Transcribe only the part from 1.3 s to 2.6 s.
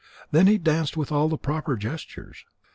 proper gestures.